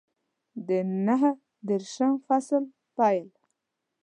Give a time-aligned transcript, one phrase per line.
[0.67, 0.69] د
[1.05, 1.31] نهه
[1.67, 2.63] دېرشم فصل
[2.97, 3.27] پیل